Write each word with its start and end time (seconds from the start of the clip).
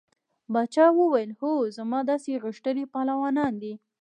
باچا 0.53 0.87
وویل 0.95 1.31
هو 1.39 1.51
زما 1.77 1.99
داسې 2.11 2.31
غښتلي 2.43 2.85
پهلوانان 2.93 3.53
دي. 3.61 3.73